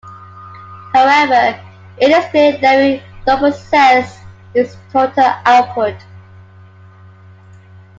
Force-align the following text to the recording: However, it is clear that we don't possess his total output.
However, 0.95 1.63
it 1.99 2.09
is 2.09 2.25
clear 2.31 2.57
that 2.57 2.77
we 2.77 3.03
don't 3.23 3.37
possess 3.37 4.19
his 4.51 4.75
total 4.91 5.31
output. 5.45 5.95